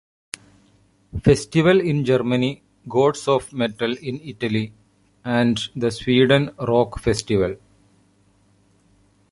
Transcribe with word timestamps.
Festival 1.21 1.79
in 1.79 2.03
Germany, 2.03 2.63
Gods 2.89 3.27
Of 3.27 3.53
Metal 3.53 3.91
in 3.99 4.19
Italy, 4.21 4.73
and 5.23 5.59
the 5.75 5.91
Sweden 5.91 6.49
Rock 6.57 6.97
Festival. 6.99 7.55